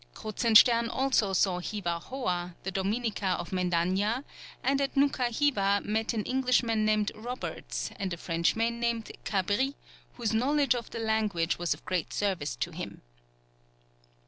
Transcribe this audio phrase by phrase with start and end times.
[0.15, 4.23] Kruzenstern also saw Hiva Hoa, the Dominica of Mendaña,
[4.63, 9.75] and at Noukha Hiva met an Englishman named Roberts, and a Frenchman named Cabritt,
[10.15, 13.03] whose knowledge of the language was of great service to him.